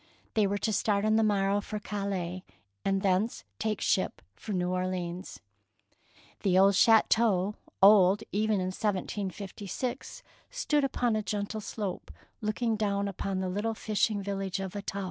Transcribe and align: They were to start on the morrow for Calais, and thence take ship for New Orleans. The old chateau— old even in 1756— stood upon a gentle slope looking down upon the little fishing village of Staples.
They 0.33 0.47
were 0.47 0.57
to 0.57 0.73
start 0.73 1.05
on 1.05 1.15
the 1.15 1.21
morrow 1.23 1.61
for 1.61 1.77
Calais, 1.77 2.43
and 2.83 3.03
thence 3.03 3.43
take 3.59 3.79
ship 3.81 4.23
for 4.33 4.51
New 4.51 4.71
Orleans. 4.71 5.39
The 6.41 6.57
old 6.57 6.73
chateau— 6.73 7.53
old 7.83 8.23
even 8.31 8.55
in 8.55 8.69
1756— 8.71 10.23
stood 10.49 10.83
upon 10.83 11.15
a 11.15 11.21
gentle 11.21 11.61
slope 11.61 12.09
looking 12.41 12.75
down 12.75 13.07
upon 13.07 13.41
the 13.41 13.47
little 13.47 13.75
fishing 13.75 14.23
village 14.23 14.59
of 14.59 14.71
Staples. 14.71 14.97